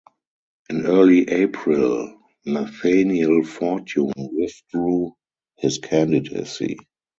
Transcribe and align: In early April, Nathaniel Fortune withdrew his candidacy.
In 0.67 0.87
early 0.87 1.29
April, 1.29 2.19
Nathaniel 2.43 3.43
Fortune 3.43 4.11
withdrew 4.17 5.13
his 5.59 5.77
candidacy. 5.77 6.77